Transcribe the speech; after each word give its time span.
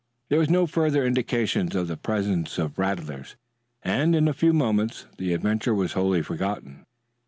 There 0.29 0.39
were 0.39 0.47
no 0.47 0.65
further 0.65 1.05
indications 1.05 1.75
of 1.75 1.87
the 1.87 1.95
presence 1.95 2.57
of 2.57 2.79
rattlers, 2.79 3.35
and 3.83 4.15
in 4.15 4.27
a 4.27 4.33
few 4.33 4.51
moments 4.51 5.05
the 5.19 5.31
adventure 5.31 5.75
was 5.75 5.93
wholly 5.93 6.23
forgotten. 6.23 6.87